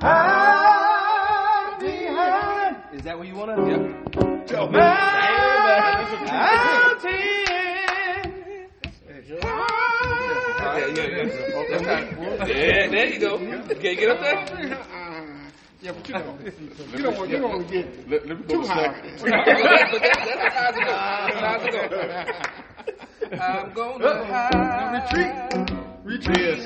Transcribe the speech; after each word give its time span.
hide 0.00 1.78
behind. 1.80 2.76
Is 2.94 3.02
that 3.02 3.18
what 3.18 3.26
you 3.28 3.34
want 3.34 3.56
to? 3.56 3.62
Yep. 3.70 3.80
Your 4.50 4.70
mountain. 4.70 4.78
Yeah, 12.46 12.88
there 12.88 13.06
you 13.12 13.20
go. 13.20 13.38
Can 13.38 13.82
you 13.82 13.96
get 13.96 14.10
up 14.10 14.20
there? 14.20 14.38
Yeah, 15.80 15.92
but 15.92 16.08
you 16.08 16.14
don't. 16.14 16.40
You 16.92 17.02
don't 17.02 17.16
want. 17.16 17.30
You 17.30 17.38
don't 17.38 17.50
want 17.50 17.68
to 17.68 17.72
get 17.72 18.08
let, 18.10 18.26
let 18.26 18.48
too 18.48 18.62
high. 18.62 18.94
I'm 23.40 23.72
going 23.74 24.00
to 24.00 24.24
hide. 24.24 25.02
Retreat. 26.04 26.26
Retreat. 26.26 26.58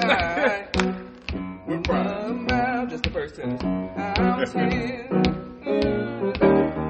We're 1.66 1.82
proud 1.82 2.71
just 2.92 3.04
the 3.04 3.10
person. 3.10 3.58
I'm. 6.44 6.81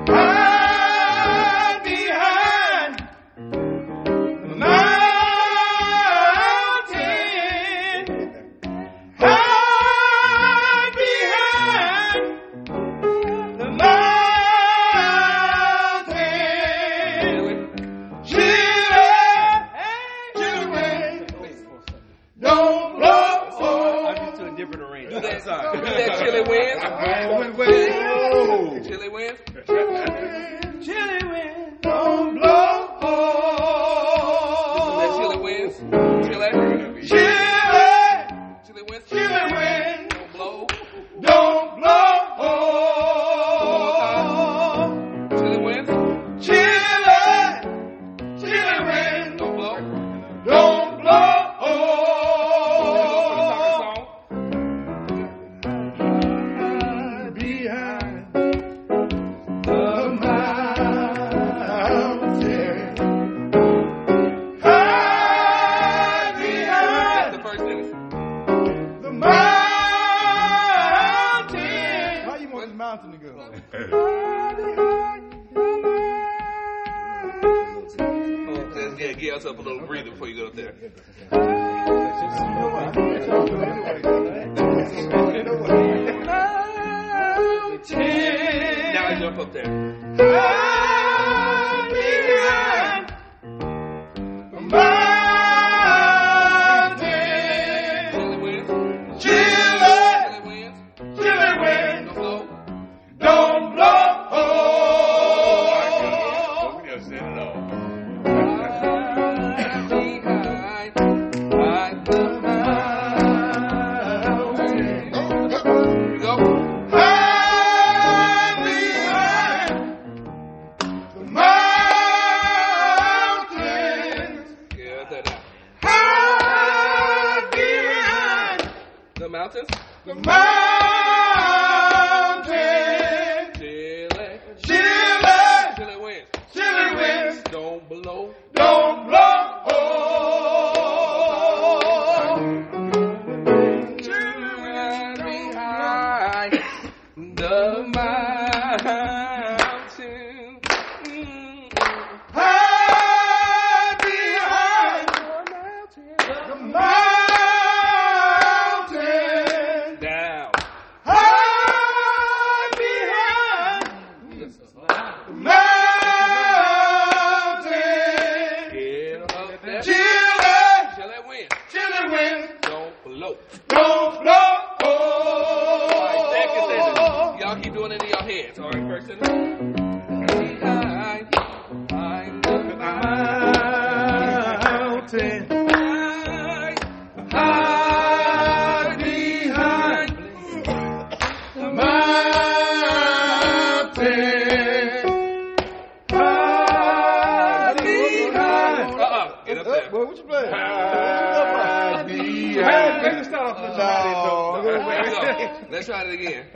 Let's 205.83 205.91
try 205.91 206.05
it 206.05 206.15
again. 206.15 206.47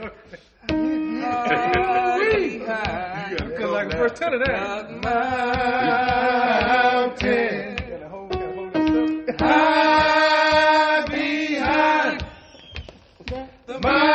Because 3.37 3.65
uh, 3.65 3.71
like 3.73 3.89
that. 4.39 4.89
Mountain. 6.93 7.75
High 9.37 11.03
behind 11.09 12.25
the 13.65 13.79
mountain. 13.81 14.07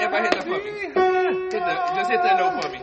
If 0.00 0.10
I 0.10 0.20
hit 0.22 0.32
just 1.96 2.10
hit 2.10 2.22
that 2.22 2.36
note 2.38 2.62
for 2.62 2.68
me. 2.70 2.80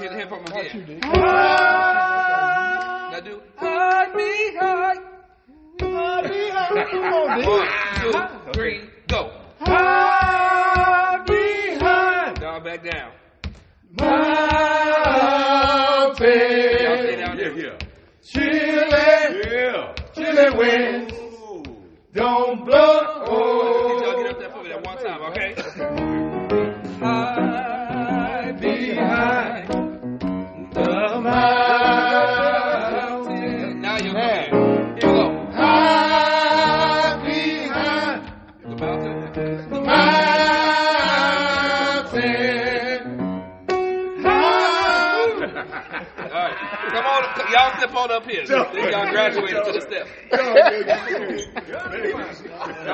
Hit 0.00 0.10
the 0.10 0.16
hip 0.16 0.28
from 0.30 0.44
again. 0.46 1.05
Come. 7.10 7.44
One, 7.44 8.28
two, 8.46 8.52
three. 8.52 8.80
Come 47.46 47.54
on, 47.54 47.62
y'all 47.70 47.76
step 47.78 47.94
on 47.94 48.10
up 48.10 48.26
here. 48.28 48.42
Y'all 48.44 49.10
graduated 49.10 49.64
to 49.64 49.72
the 49.72 49.80
step. 49.80 50.06
Come 50.30 50.48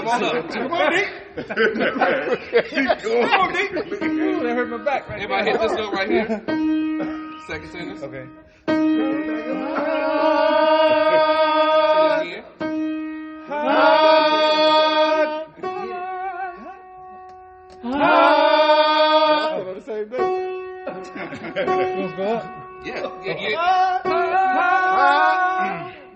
on 0.08 0.25
up. 0.25 0.50
Come 0.50 0.72
on, 0.72 0.93
Nick. 0.93 1.08
Come 1.37 1.50
on, 3.40 3.52
Nick. 3.52 3.72
Ooh, 3.72 4.43
that 4.43 4.54
hurt 4.54 4.69
my 4.69 4.76
back 4.78 5.08
right 5.08 5.22
Everybody 5.22 5.50
hit 5.50 5.60
this 5.60 5.72
note 5.72 5.93
right 5.93 6.08
here. 6.10 6.26
Second 7.46 7.70
sentence. 7.70 8.02
Okay. 8.02 8.26
Again. 12.22 12.44
Oh, 19.54 19.75
the 19.75 19.82
same 19.82 20.08
thing. 22.84 22.94
Let's 22.94 23.02
go 23.02 23.08
up. 23.08 23.25
Yeah, 23.25 23.37
yeah, 23.38 24.00
yeah. 24.05 25.93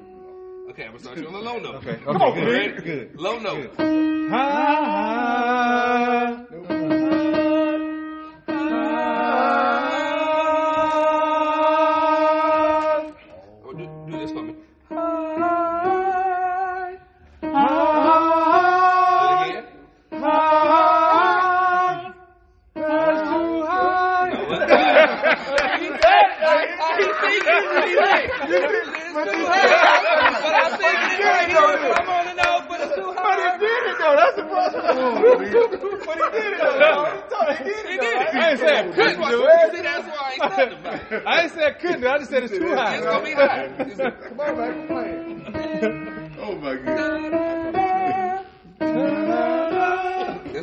Okay, 0.76 0.84
I'm 0.84 0.90
gonna 0.90 1.02
start 1.02 1.16
you 1.16 1.26
on 1.26 1.32
the 1.32 1.38
low 1.38 1.58
note. 1.58 1.76
Okay. 1.76 1.96
Come 2.04 2.16
on, 2.16 2.22
Okay. 2.32 2.44
Nick. 2.44 2.74
Good. 2.76 2.84
Good. 2.84 3.16
Low 3.18 3.38
note. 3.38 3.70
Oh, 3.78 3.84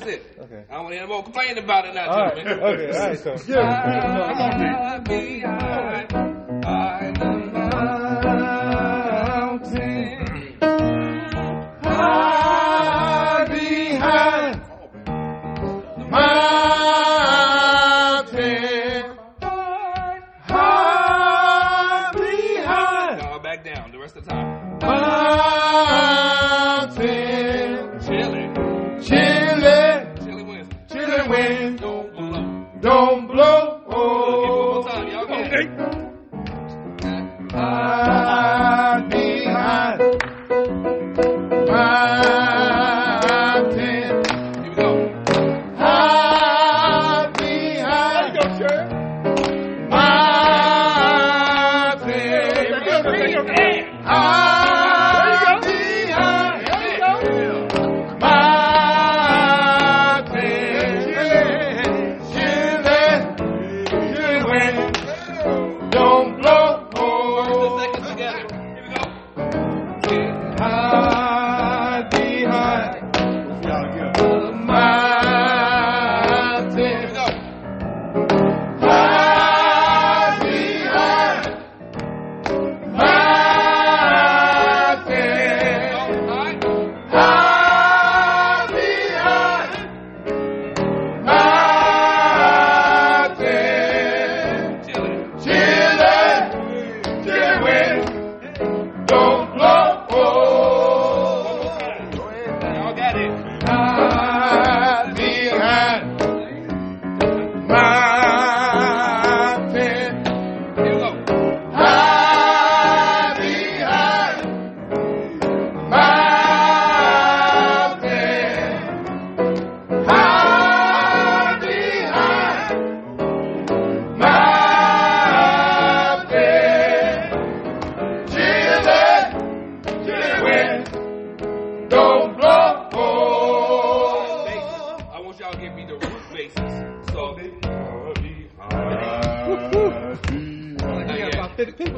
That's 0.06 0.18
it. 0.18 0.38
Okay. 0.42 0.64
I 0.70 0.74
don't 0.74 0.84
want 0.84 0.94
to 0.94 0.98
hear 1.00 1.08
no 1.08 1.14
more 1.14 1.24
complaining 1.24 1.64
about 1.64 1.86
it 1.86 1.96
now, 1.96 2.10
All 2.10 2.18
right. 2.20 2.38
Okay. 2.38 2.62
All 2.62 3.08
right. 3.08 3.20
So. 3.20 3.38
High 3.38 5.00
behind, 5.00 6.12
high 6.66 7.12
the 7.12 7.20
mountain. 7.20 7.33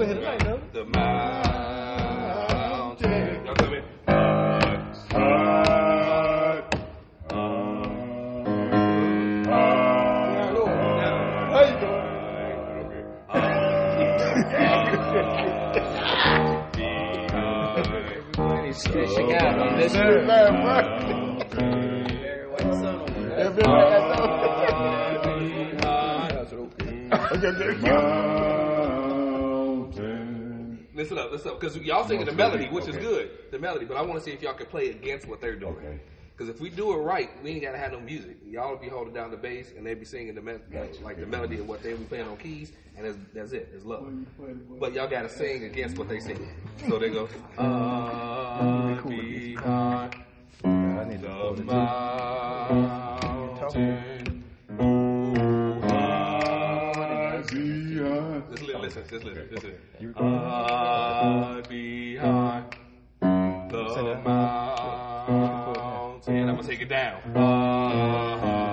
About 0.02 0.42
50 0.42 0.52
because 31.74 31.88
y'all 31.88 32.08
singing 32.08 32.26
the 32.26 32.32
melody, 32.32 32.68
which 32.68 32.88
is 32.88 32.98
good, 32.98 33.30
the 33.52 33.60
melody. 33.60 33.86
But 33.86 33.98
I 33.98 34.02
want 34.02 34.20
to 34.20 34.26
see 34.26 34.32
if 34.32 34.42
y'all 34.42 34.54
can 34.54 34.66
play 34.68 34.90
against 34.90 35.28
what 35.28 35.42
they're 35.42 35.56
doing. 35.56 35.76
Okay. 35.78 36.00
Because 36.38 36.54
if 36.54 36.60
we 36.60 36.70
do 36.70 36.92
it 36.94 36.98
right, 36.98 37.30
we 37.44 37.52
ain't 37.52 37.62
gotta 37.62 37.78
have 37.78 37.94
no 37.94 38.02
music. 38.02 38.36
Y'all 38.46 38.72
will 38.72 38.78
be 38.78 38.90
holding 38.90 39.14
down 39.14 39.32
the 39.32 39.38
bass, 39.38 39.72
and 39.78 39.86
they 39.86 39.94
be 39.94 40.04
singing 40.04 40.36
the 40.36 40.42
me- 40.42 40.58
like 41.02 41.18
the 41.18 41.26
melody 41.26 41.60
of 41.60 41.68
what 41.68 41.82
they 41.82 41.94
be 41.94 42.04
playing 42.04 42.28
on 42.28 42.36
keys, 42.36 42.74
and 42.98 43.06
that's, 43.06 43.18
that's 43.34 43.52
it. 43.54 43.70
It's 43.74 43.86
love. 43.86 44.12
But 44.80 44.94
y'all 44.94 45.08
gotta 45.08 45.30
sing 45.30 45.64
against 45.64 45.98
what 45.98 46.10
they 46.10 46.20
sing. 46.20 46.50
So 46.90 47.00
they 47.00 47.10
go. 47.10 47.30
Uh, 47.58 49.02
behind 50.62 51.58
the 51.58 51.64
mountain. 51.64 51.68
Just 53.62 53.76
li- 53.76 54.15
listen, 59.12 59.20
just 59.22 59.26
listen, 59.26 59.50
just 59.52 59.64
listen. 59.64 60.16
Uh, 60.16 61.62
behind 61.68 62.76
the 63.22 64.22
mountain. 64.24 65.30
I'm 66.50 66.56
gonna 66.56 66.64
take 66.64 66.82
it 66.82 66.90
down. 66.90 67.22
Uh, 67.36 68.65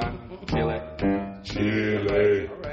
time. 0.00 0.18
Chile. 0.46 0.82
Chile. 1.44 2.63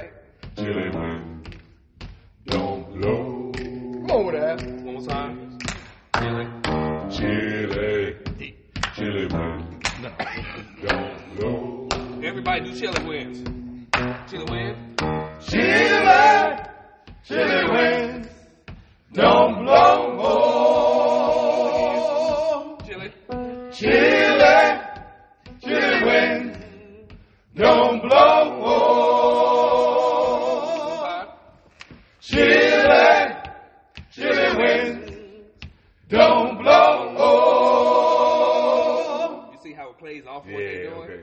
See 39.72 39.78
how 39.78 39.90
it 39.90 39.98
plays 39.98 40.25
off 40.28 40.46
what 40.46 40.51
Yeah, 40.51 40.58
they're 40.58 40.90
doing? 40.90 41.01
okay. 41.01 41.22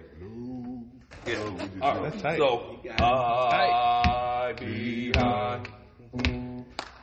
Yeah. 1.27 1.37
All 1.83 2.01
right. 2.01 2.11
That's 2.11 2.23
tight. 2.23 2.39
So, 2.39 2.79
I 2.99 4.55
behind 4.59 5.69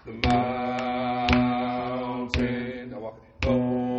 the 0.06 0.12
mountain. 0.28 1.34
I 2.94 2.98
walk. 2.98 3.20
Oh, 3.46 3.96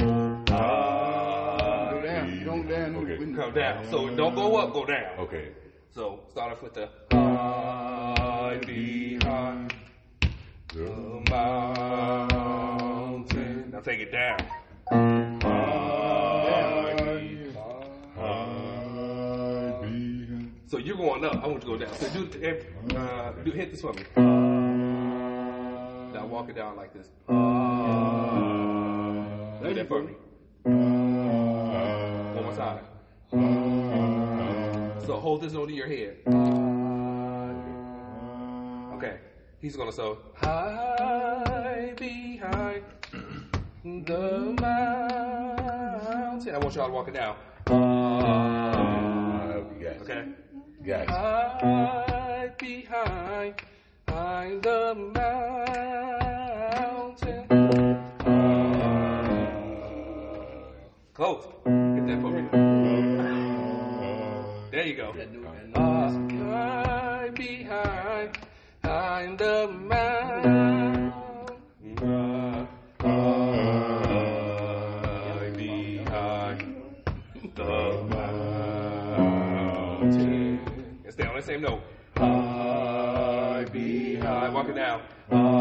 I 0.48 2.00
down, 2.04 2.44
don't 2.44 2.68
down. 2.68 2.96
Okay. 2.96 3.16
come 3.36 3.54
down. 3.54 3.86
So 3.90 4.08
don't 4.16 4.34
go 4.34 4.56
up, 4.56 4.72
go 4.72 4.84
down. 4.84 5.18
Okay. 5.20 5.52
So 5.94 6.20
start 6.30 6.52
off 6.52 6.62
with 6.62 6.74
the 6.74 6.88
I 7.12 8.58
behind 8.66 9.74
the 10.74 11.22
mountain. 12.18 13.70
Now 13.72 13.80
take 13.80 14.00
it 14.00 14.10
down. 14.10 14.38
Going 21.20 21.36
up. 21.36 21.42
I 21.44 21.46
want 21.46 21.60
to 21.62 21.66
go 21.66 21.76
down. 21.76 21.94
So 21.94 22.08
do, 22.10 22.28
eh, 22.42 22.54
uh, 22.96 23.32
do 23.44 23.50
hit 23.50 23.70
this 23.70 23.80
for 23.80 23.92
me. 23.92 24.02
Now 26.12 26.26
walk 26.26 26.48
it 26.48 26.56
down 26.56 26.76
like 26.76 26.92
this. 26.92 27.08
Uh, 27.28 27.34
do 29.62 29.74
that 29.74 29.88
for 29.88 30.02
me. 30.02 30.12
One 30.62 32.44
more 32.44 32.54
time. 32.54 32.84
So 35.06 35.16
hold 35.18 35.42
this 35.42 35.54
over 35.54 35.70
your 35.70 35.86
head. 35.86 36.16
Okay. 38.96 39.18
He's 39.60 39.76
gonna 39.76 39.92
so 39.92 40.18
high 40.34 41.94
behind 41.96 42.82
the 43.82 44.56
mountain. 44.60 46.54
I 46.54 46.58
want 46.58 46.74
y'all 46.74 46.88
to 46.88 46.92
walk 46.92 47.08
it 47.08 47.14
down. 47.14 47.36
Uh, 47.68 48.95
Yes. 50.86 51.02
Okay. 51.02 51.10
Yes. 51.10 51.58
High 51.58 52.50
behind, 52.58 53.54
behind 54.06 54.62
the 54.62 54.94
mountain. 55.16 55.96
Close. 61.12 61.44
Get 61.64 62.06
that 62.06 62.20
for 62.22 62.30
me. 62.30 62.42
There 64.70 64.86
you 64.86 64.94
go. 64.94 65.10
High 65.10 65.26
behind, 66.24 67.34
behind 67.34 67.85
same 81.46 81.60
note. 81.60 81.80
High 82.16 83.64
behind, 83.72 84.52
walk 84.52 84.68
it 84.68 84.74
down. 84.74 85.55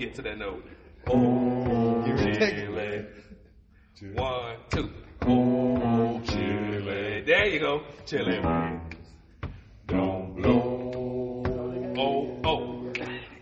Get 0.00 0.14
to 0.14 0.22
that 0.22 0.38
note. 0.38 0.64
Oh, 1.08 2.02
Chile. 2.06 3.04
One, 4.14 4.56
two. 4.70 4.90
oh, 5.26 6.22
chilly, 6.24 7.20
There 7.26 7.44
you 7.44 7.58
go. 7.60 7.82
Chilly. 8.06 8.40
don't 9.86 10.36
blow. 10.36 11.42
Oh, 11.98 12.40
oh. 12.44 12.92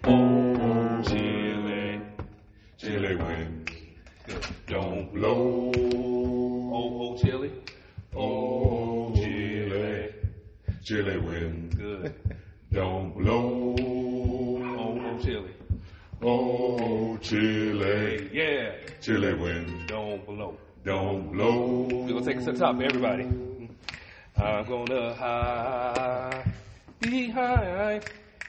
Oh, 0.03 1.03
Chilly. 1.07 2.01
chilly 2.77 3.15
wind. 3.15 3.71
Don't 4.67 5.15
blow. 5.15 5.71
Oh, 5.77 7.01
oh, 7.03 7.19
chilly. 7.23 7.53
Oh, 8.17 9.15
chilly, 9.15 10.13
chilly 10.83 11.19
wind. 11.19 11.28
Oh, 17.19 17.21
chilly, 17.21 18.31
Yeah. 18.33 18.71
chilly 19.01 19.35
wind. 19.35 19.89
Don't 19.89 20.25
blow. 20.25 20.57
Don't 20.85 21.33
blow. 21.33 21.89
We're 21.91 22.13
gonna 22.13 22.25
take 22.25 22.37
it 22.37 22.45
to 22.45 22.53
the 22.53 22.59
top, 22.59 22.81
everybody. 22.81 23.25
I'm 24.37 24.65
gonna 24.65 25.15
hide 25.15 26.45
behind, 27.01 28.05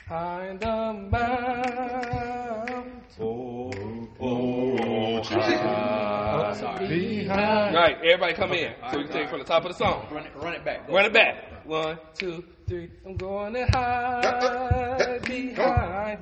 behind 0.08 0.60
the 0.60 0.94
mountain. 1.10 2.92
Oh, 3.20 3.72
oh, 4.20 5.24
hide. 5.24 6.88
Behind. 6.88 7.76
All 7.76 7.82
right, 7.82 7.98
everybody 8.04 8.34
come 8.34 8.52
in. 8.54 8.74
So 8.92 8.98
we 9.00 9.04
can 9.06 9.14
take 9.14 9.24
it 9.24 9.30
from 9.32 9.40
the 9.40 9.46
top 9.46 9.66
of 9.66 9.72
the 9.72 9.78
song. 9.78 10.06
Run 10.12 10.26
it, 10.26 10.32
run 10.36 10.54
it 10.54 10.64
back. 10.64 10.86
Go. 10.86 10.94
Run 10.94 11.06
it 11.06 11.14
back. 11.14 11.66
One, 11.66 11.98
two, 12.14 12.44
three. 12.68 12.92
I'm 13.04 13.18
going 13.18 13.54
to 13.56 13.66
hide 13.66 15.22
behind. 15.24 16.20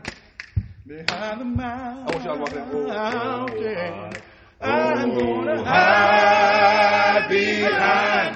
Behind 0.88 1.41
the 1.41 1.46
mountain. 1.46 2.08
I 2.08 2.12
want 2.15 2.24
y'all 2.24 2.36
to 2.36 2.39
walk 2.41 2.51
that. 2.51 4.22
Oh, 4.60 4.67
I'm 4.70 5.10
gonna 5.17 5.63
hide 5.65 7.27
behind 7.29 8.36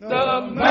the 0.00 0.08
mountain. 0.08 0.64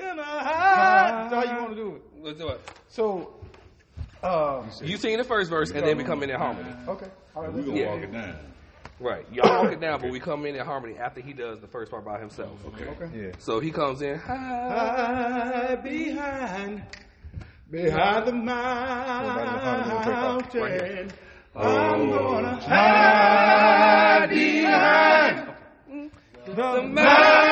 In 0.00 0.18
a 0.18 0.22
high. 0.22 1.28
That's 1.30 1.34
how 1.34 1.42
you 1.54 1.62
want 1.62 1.70
to 1.70 1.76
do 1.76 1.88
it. 1.96 2.02
Let's 2.20 2.38
do 2.38 2.48
it. 2.48 2.60
So, 2.88 3.34
um, 4.24 4.68
You 4.82 4.96
sing 4.96 5.16
the 5.18 5.24
first 5.24 5.50
verse, 5.50 5.70
and 5.70 5.86
then 5.86 5.96
we 5.96 6.04
come 6.04 6.22
in 6.24 6.30
in 6.30 6.36
harmony. 6.36 6.70
okay. 6.88 7.06
All 7.36 7.42
right, 7.42 7.52
We 7.52 7.60
let's 7.60 7.68
gonna 7.70 7.80
Yeah. 7.80 7.94
walk 7.94 8.02
it 8.02 8.12
down. 8.12 8.36
Right. 8.98 9.24
Y'all 9.32 9.62
walk 9.62 9.72
it 9.72 9.80
down, 9.80 10.00
but 10.02 10.10
we 10.10 10.18
come 10.20 10.44
in 10.46 10.56
in 10.56 10.64
harmony 10.66 10.98
after 10.98 11.20
he 11.20 11.32
does 11.32 11.60
the 11.60 11.68
first 11.68 11.90
part 11.92 12.04
by 12.04 12.18
himself. 12.18 12.58
Okay. 12.74 12.84
Okay. 12.90 13.08
Yeah. 13.26 13.30
So 13.38 13.60
he 13.60 13.70
comes 13.70 14.02
in. 14.02 14.18
High. 14.18 14.34
Hide 15.68 15.82
behind, 15.82 16.82
behind 17.70 18.26
the 18.26 18.32
mountain. 18.32 19.60
I'm 21.54 21.62
oh, 21.66 22.18
gonna 22.18 22.56
hide 22.60 24.30
behind 24.30 25.52
the 26.46 26.82
mountain. 26.82 27.49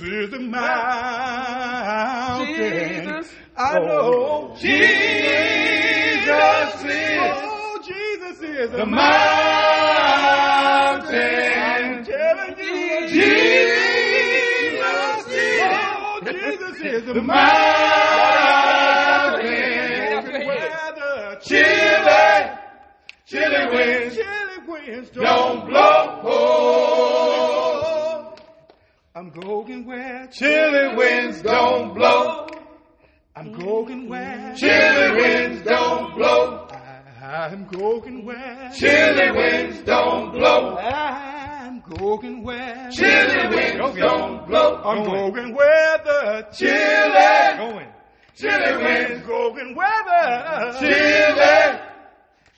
Jesus 0.00 0.24
is 0.24 0.30
the 0.30 0.38
mountain. 0.38 0.70
Jesus. 2.46 3.32
I 3.54 3.76
oh, 3.76 3.84
know. 3.84 4.56
Jesus 4.56 4.70
is. 6.84 7.18
Oh, 7.20 7.78
Jesus 7.86 8.40
is 8.40 8.70
the 8.70 8.86
mountain. 8.86 9.10
Jesus 13.08 13.18
is. 15.28 15.60
Oh, 15.62 16.20
Jesus 16.24 16.80
is 16.80 17.04
the 17.04 17.20
mountain. 17.20 17.50
Weather. 20.46 21.38
Chilly, 21.42 22.50
chilly 23.26 23.66
winds, 23.74 24.14
chilly 24.16 24.58
winds 24.66 25.10
don't 25.10 25.66
blow. 25.68 25.99
I'm 29.20 29.28
going 29.28 29.84
where 29.84 30.28
Chilly 30.28 30.96
winds 30.96 31.42
don't 31.42 31.92
blow. 31.92 32.46
I'm 33.36 33.52
going 33.52 34.08
where 34.08 34.54
Chilly 34.56 35.20
winds 35.20 35.60
don't 35.60 36.16
blow. 36.16 36.66
I'm 37.22 37.66
going 37.66 38.24
where 38.24 38.70
Chilly 38.74 39.30
winds 39.32 39.82
don't 39.82 40.32
blow. 40.32 40.74
I'm 40.78 41.82
going 41.98 42.42
where 42.42 42.90
Chilly 42.92 43.54
winds 43.54 43.98
don't 43.98 44.46
blow. 44.46 44.80
I'm 44.84 45.04
going 45.04 45.54
where 45.54 45.98
the 45.98 46.46
Chilly, 46.54 47.58
going 47.58 47.88
chilly 48.34 48.82
winds. 48.82 49.26
going 49.26 49.74
where 49.76 50.02
the 50.08 50.78
Chilly, 50.80 51.78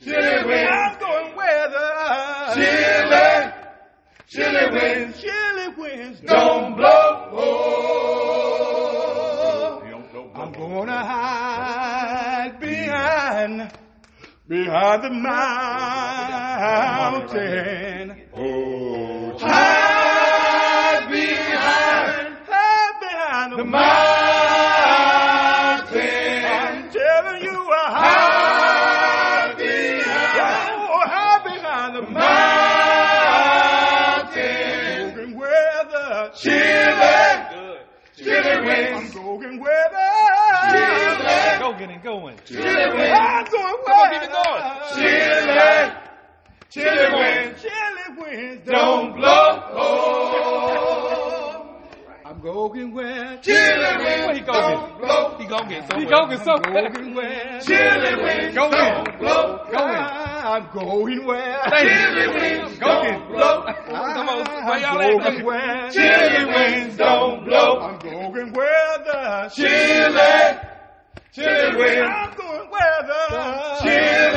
chilly 0.04 0.47
winds. 0.47 0.71
I'm 0.71 0.99
going 1.00 1.37
where 1.37 1.69
the 1.69 2.54
Chilly, 2.54 2.81
behind 14.52 15.02
the 15.02 15.08
mountain. 15.08 15.32
Winds 48.18 48.62
don't 48.66 49.16
blow. 49.16 49.62
I'm 52.25 52.40
going 52.40 52.94
where 52.94 53.38
Chilly 53.42 53.96
winds 54.04 54.38
he 54.38 54.44
don't 54.44 54.98
blow. 54.98 55.36
He 55.38 55.44
gonna 55.46 55.68
get 55.68 55.82
He 55.84 55.88
somewhere. 55.90 56.10
going 56.10 56.38
so 56.38 56.52
I'm 56.52 56.62
going 56.92 57.14
where 57.14 57.60
Chilly 57.60 58.22
winds 58.22 58.54
Go 58.54 58.70
don't 58.70 59.18
blow. 59.18 59.58
I'm 59.75 60.68
going 60.72 61.26
where 61.26 61.60
Chilly 61.78 62.28
winds 62.28 62.78
don't 62.78 63.28
blow. 63.28 63.64
Come 63.64 64.28
on, 64.28 64.46
I'm 64.48 64.80
going 65.22 65.44
where 65.44 65.90
Chilly 65.90 66.44
winds 66.46 66.96
don't 66.96 67.44
blow. 67.44 67.78
I'm 67.80 67.98
going 67.98 68.52
where 68.52 68.98
the 69.04 69.50
Chilly, 69.54 70.58
chilly 71.32 71.76
winds. 71.76 72.10
I'm 72.14 72.34
going 72.36 72.70
where 72.70 73.02
the 73.08 73.22
Chilly, 73.82 74.32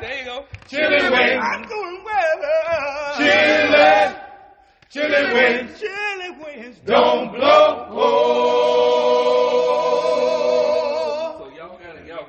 There 0.00 0.18
you 0.18 0.24
go. 0.24 0.44
chilly 0.68 1.10
winds. 1.10 1.75
Chilly, 3.26 4.14
chilly 4.88 5.32
winds 5.34 5.80
chilly 5.80 6.30
winds 6.42 6.78
don't 6.86 7.32
blow. 7.32 7.86
So 11.38 11.44
y'all 11.56 11.78
got 11.78 11.96
it, 11.96 12.06
y'all. 12.06 12.28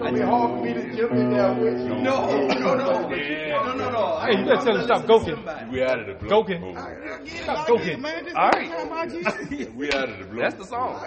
It'll 0.00 0.12
be 0.12 0.20
hard 0.20 0.50
for 0.58 0.64
me 0.64 0.72
to 0.74 0.96
jump 0.96 1.12
in 1.12 1.30
there 1.30 1.52
with 1.54 1.78
you. 1.80 1.88
No, 1.88 2.26
no, 2.48 2.74
no. 2.74 3.08
No, 3.08 3.72
no, 3.74 3.90
no. 3.90 4.18
Hey, 4.20 4.38
you 4.38 4.44
better 4.44 4.64
tell 4.64 4.76
him 4.76 4.82
stop 4.84 5.02
goking. 5.04 5.70
We 5.70 5.82
out 5.84 6.00
of 6.00 6.06
the 6.06 6.14
blow. 6.14 6.42
Goking. 6.42 6.62
Stop 6.74 7.42
Stop 7.42 7.66
goking. 7.68 8.00
Man, 8.00 8.24
this 8.24 8.34
All 8.34 8.48
is 8.48 8.54
right. 8.54 8.70
the 8.70 8.76
time 8.76 8.92
I 8.92 9.06
get 9.50 9.60
it. 9.60 9.74
We 9.74 9.92
out 9.92 10.08
of 10.08 10.18
the 10.18 10.24
blow. 10.24 10.42
That's 10.42 10.54
the 10.56 10.64
song. 10.64 11.00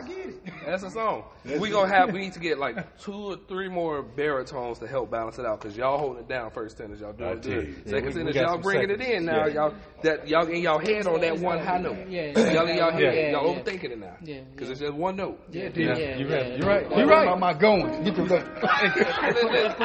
That's 0.66 0.84
the 0.84 0.90
song. 0.90 1.24
We 1.60 1.70
gonna 1.70 1.94
have. 1.94 2.12
We 2.14 2.20
need 2.20 2.34
to 2.34 2.40
get 2.40 2.58
like 2.58 2.98
two 3.04 3.14
or 3.14 3.38
three 3.48 3.68
more 3.70 4.02
baritones 4.02 4.80
to 4.80 4.88
help 4.88 5.12
balance 5.12 5.38
it 5.40 5.46
out 5.46 5.60
because 5.62 5.76
y'all 5.78 5.98
holding 5.98 6.24
it 6.24 6.28
down 6.30 6.52
first 6.52 6.78
tenors. 6.78 7.00
Y'all 7.02 7.14
doing 7.14 7.42
tell 7.42 7.52
you. 7.54 7.62
good. 7.62 7.90
Second 7.90 8.02
we- 8.04 8.08
we 8.08 8.14
tenors, 8.14 8.36
y'all 8.36 8.48
some 8.54 8.62
bringing 8.62 8.90
it 8.92 9.02
in 9.02 9.26
now. 9.26 9.46
Yeah. 9.48 9.54
Y'all 9.54 9.74
that 10.04 10.28
y'all 10.28 10.48
in 10.48 10.62
y'all 10.62 10.80
head 10.80 11.06
on 11.08 11.20
that 11.22 11.40
one 11.40 11.60
high 11.60 11.78
note. 11.80 12.08
Yeah. 12.10 12.38
Y'all 12.52 12.68
in 12.68 12.78
y'all 12.78 12.92
head. 12.92 13.02
Yeah, 13.02 13.32
y'all 13.32 13.56
overthinking 13.56 13.92
it 13.92 14.00
now. 14.00 14.16
Yeah, 14.24 14.42
Because 14.52 14.70
it's 14.70 14.80
just 14.80 14.94
one 14.94 15.16
note. 15.18 15.40
Yeah, 15.52 15.70
Yeah, 15.76 15.98
yeah, 15.98 16.18
you 16.18 16.28
yeah, 16.28 16.36
right. 16.36 16.48
yeah. 16.50 16.58
You're 16.58 16.68
right. 16.68 16.90
You're 16.90 17.00
You're 17.00 17.08
right. 17.08 17.26
right. 17.28 17.36
Am 17.36 17.44
I 17.44 17.54
going? 17.54 18.04
Get 18.04 18.18
your 18.18 18.28
gun. 18.28 18.44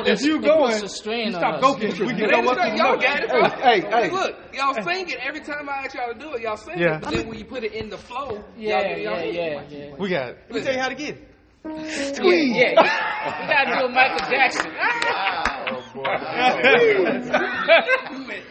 If 0.06 0.22
you 0.22 0.36
It 0.36 0.42
going, 0.42 0.72
puts 0.80 0.82
a 0.82 0.88
strain 0.88 1.26
you 1.28 1.32
stop 1.32 1.54
us. 1.56 1.62
goking. 1.62 1.98
We 2.06 2.14
can 2.14 2.30
go 2.30 2.48
up 2.50 2.56
to 2.56 2.70
the 2.70 2.76
y'all 2.76 2.92
note. 2.94 3.02
got 3.02 3.20
it. 3.24 3.30
Hey, 3.60 3.80
hey, 3.80 3.90
hey. 3.90 4.10
Look, 4.10 4.36
y'all 4.54 4.74
sing 4.82 5.08
it 5.08 5.18
every 5.20 5.40
time 5.40 5.68
I 5.68 5.84
ask 5.84 5.94
y'all 5.94 6.12
to 6.12 6.18
do 6.18 6.34
it. 6.34 6.42
Y'all 6.42 6.56
sing 6.56 6.78
it. 6.78 7.00
But 7.02 7.10
then 7.12 7.28
when 7.28 7.38
you 7.38 7.44
put 7.44 7.64
it 7.64 7.72
in 7.72 7.88
the 7.90 7.98
flow, 7.98 8.42
Yeah, 8.56 8.82
get 8.82 9.00
yeah, 9.02 9.22
yeah, 9.24 9.62
yeah. 9.68 9.94
We 9.98 10.08
got 10.08 10.30
it. 10.30 10.38
Let 10.68 10.76
me 10.76 10.76
tell 10.76 10.76
you 10.76 10.82
how 10.82 10.88
to 10.88 10.94
get 10.94 11.16
it. 11.16 12.16
Squeeze. 12.16 12.56
Yeah, 12.56 12.72
yeah. 12.72 13.40
We 13.40 13.46
gotta 13.46 13.80
do 13.80 13.86
a 13.86 13.88
Michael 13.88 14.18
Jackson. 14.30 14.70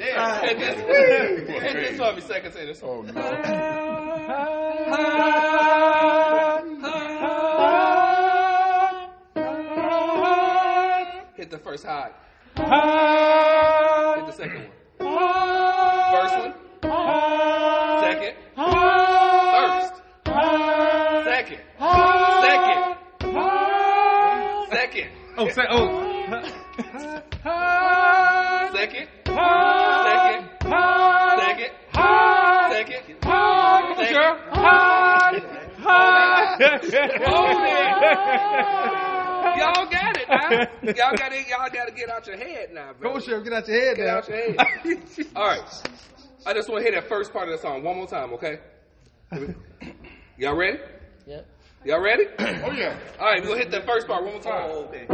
And 0.09 0.59
this, 0.61 0.75
and 0.79 1.77
this 1.77 1.97
for 1.97 2.13
me, 2.13 2.21
second 2.21 2.51
tenors. 2.53 2.81
Oh 2.83 3.01
no. 3.01 3.13
Hit 11.35 11.51
the 11.51 11.57
first 11.59 11.85
high. 11.85 12.11
Hit 12.55 12.65
the 14.25 14.31
second 14.31 14.59
one. 14.59 14.71
First 16.11 16.37
one. 16.39 16.53
Oh, 25.39 25.47
say, 25.49 25.61
oh. 25.69 26.03
Second. 28.73 29.07
Second. 29.25 30.49
Second. 31.37 31.71
Second. 32.71 33.01
Second. 33.93 34.17
Hold 37.23 37.61
it. 37.67 37.87
Y'all 39.57 39.85
got 39.89 40.17
it 40.17 40.27
now. 40.29 40.49
Y'all 40.93 41.15
got 41.17 41.31
it. 41.33 41.47
Y'all 41.47 41.69
got 41.71 41.87
to 41.87 41.93
get 41.93 42.09
out 42.09 42.25
your 42.27 42.37
head 42.37 42.69
now, 42.73 42.93
bro. 42.99 43.13
Go, 43.13 43.19
Sheriff, 43.19 43.43
get 43.43 43.53
out 43.53 43.67
your 43.67 43.79
head 43.79 43.97
Get 43.97 44.05
now. 44.05 44.17
out 44.17 44.27
your 44.27 44.37
head. 44.37 44.55
All 45.35 45.47
right. 45.47 45.61
I 46.45 46.53
just 46.53 46.69
want 46.69 46.83
to 46.83 46.91
hear 46.91 46.99
that 46.99 47.09
first 47.09 47.31
part 47.33 47.47
of 47.49 47.55
the 47.55 47.61
song 47.61 47.83
one 47.83 47.97
more 47.97 48.07
time, 48.07 48.33
okay? 48.33 48.59
Y'all 50.37 50.55
ready? 50.55 50.79
Yep. 51.25 51.45
Y'all 51.85 52.01
ready? 52.01 52.25
Oh 52.39 52.71
yeah. 52.71 52.97
All 53.19 53.25
right, 53.27 53.43
we'll 53.43 53.57
hit 53.57 53.71
that 53.71 53.85
first 53.85 54.07
part 54.07 54.23
one 54.23 54.33
more 54.33 54.41
time. 54.41 54.69
Oh, 54.71 54.85
okay. 54.85 55.05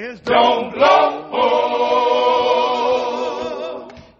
Chilly 0.00 0.08
winds 0.08 0.20
don't 0.22 0.72
blow. 0.74 1.30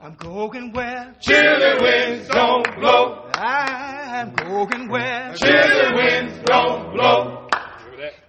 I'm 0.03 0.15
going 0.17 0.73
where 0.73 1.15
Chilly 1.21 1.81
winds 1.81 2.29
don't 2.29 2.67
blow. 2.79 3.31
I'm 3.35 4.35
going 4.35 4.89
where 4.89 5.35
Chilly 5.37 5.95
winds 5.95 6.39
don't 6.45 6.93
blow. 6.93 7.49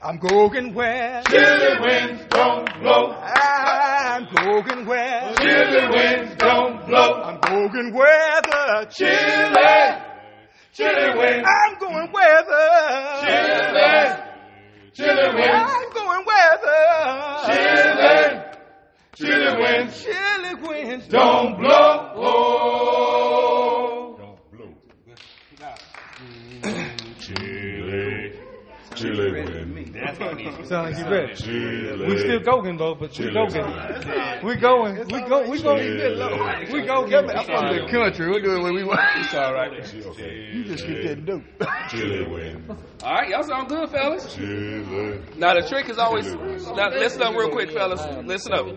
I'm 0.01 0.17
going 0.17 0.73
where 0.73 1.23
Chilly 1.27 1.79
winds 1.81 2.25
don't 2.29 2.73
blow. 2.81 3.11
I'm 3.11 4.27
going 4.33 4.85
where 4.85 5.33
Chilly 5.35 5.87
winds 5.89 6.35
don't 6.35 6.85
blow. 6.87 7.21
I'm 7.21 7.39
going 7.39 7.93
where 7.93 8.41
the 8.41 8.87
Chilly, 8.91 10.01
chilly 10.73 11.17
winds. 11.17 11.47
Chilly 19.91 20.55
winds 20.55 21.07
don't 21.07 21.57
blow. 21.59 21.90
Sound 30.65 30.91
like 30.91 30.97
you 30.97 31.09
ready. 31.11 31.33
We 32.07 32.17
still 32.19 32.39
going 32.39 32.77
though, 32.77 32.95
but 32.95 33.17
we 33.17 33.31
going. 33.31 34.41
We 34.43 34.55
going. 34.55 34.95
We 35.07 35.21
go. 35.21 35.49
We 35.49 35.61
go. 35.61 35.75
We 36.71 36.81
go. 36.81 37.05
I'm 37.05 37.45
from 37.45 37.75
the 37.75 37.87
country. 37.91 38.29
We'll 38.29 38.41
do 38.41 38.55
it 38.57 38.63
when 38.63 38.73
we 38.73 38.83
want. 38.83 38.99
It's 39.17 39.33
all 39.33 39.53
right. 39.53 39.71
You 39.93 40.63
just 40.63 40.85
keep 40.85 41.01
getting 41.01 41.25
dope. 41.25 41.43
Chilly 41.89 42.25
winds. 42.27 42.69
All 43.03 43.13
right, 43.13 43.29
y'all 43.29 43.43
sound 43.43 43.67
good, 43.67 43.89
fellas. 43.89 44.37
Now 45.37 45.53
the 45.55 45.65
trick 45.67 45.89
is 45.89 45.97
always 45.97 46.31
now 46.33 46.89
listen 46.89 47.23
up 47.23 47.35
real 47.35 47.49
quick, 47.49 47.71
fellas. 47.71 48.01
Listen 48.25 48.53
up. 48.53 48.67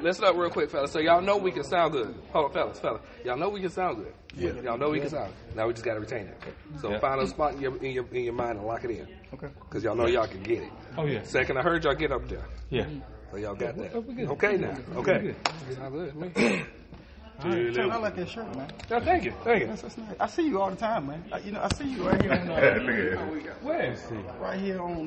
Listen 0.00 0.24
up 0.24 0.36
real 0.36 0.50
quick, 0.50 0.70
fellas. 0.70 0.92
So 0.92 1.00
y'all 1.00 1.22
know 1.22 1.36
we 1.38 1.50
can 1.50 1.64
sound 1.64 1.92
good. 1.92 2.14
Hold 2.32 2.46
on, 2.46 2.52
fellas, 2.52 2.80
fellas. 2.80 3.02
Y'all 3.24 3.38
know 3.38 3.48
we 3.48 3.60
can 3.60 3.70
sound 3.70 3.98
good. 3.98 4.12
Yeah. 4.36 4.52
Y'all 4.62 4.78
know 4.78 4.90
we 4.90 5.00
can 5.00 5.10
sound. 5.10 5.32
Now 5.56 5.66
we 5.66 5.72
just 5.72 5.84
gotta 5.84 6.00
retain 6.00 6.26
it. 6.26 6.36
So 6.80 6.98
find 7.00 7.20
a 7.20 7.26
spot 7.26 7.54
in 7.54 7.60
your 7.60 7.76
in 7.78 7.92
your 7.92 8.06
in 8.12 8.24
your 8.24 8.32
mind 8.32 8.58
and 8.58 8.66
lock 8.66 8.84
it 8.84 8.90
in. 8.90 9.08
Okay. 9.34 9.48
Cause 9.68 9.84
y'all 9.84 9.94
know 9.94 10.06
y'all 10.06 10.26
can 10.26 10.42
get 10.42 10.62
it. 10.62 10.72
Oh 10.96 11.06
yeah. 11.06 11.22
Second, 11.22 11.58
I 11.58 11.62
heard 11.62 11.84
y'all 11.84 11.94
get 11.94 12.12
up 12.12 12.28
there. 12.28 12.44
Yeah. 12.68 12.86
So 13.30 13.36
y'all 13.36 13.54
got 13.54 13.76
that. 13.76 13.92
good. 13.92 14.28
Okay 14.30 14.56
now. 14.56 14.76
Okay. 14.96 15.34
good. 15.82 16.66
Good. 17.42 17.74
to. 17.74 17.82
I 17.82 17.96
like 17.96 18.16
that 18.16 18.28
shirt, 18.28 18.54
man. 18.56 18.70
Yeah, 18.90 19.00
thank 19.00 19.24
you. 19.24 19.32
Thank 19.44 19.62
you. 19.62 19.66
That's, 19.68 19.82
that's 19.82 19.96
nice. 19.98 20.16
I 20.20 20.26
see 20.26 20.46
you 20.46 20.60
all 20.60 20.70
the 20.70 20.76
time, 20.76 21.06
man. 21.06 21.24
I, 21.32 21.38
you 21.38 21.52
know, 21.52 21.62
I 21.62 21.72
see 21.74 21.88
you 21.88 22.06
right 22.06 22.20
here 22.20 22.32
on, 22.32 22.38
uh, 22.50 23.56
Where 23.62 23.92
is 23.92 24.02
he? 24.08 24.16
right 24.40 24.60
here 24.60 24.80
on 24.80 24.98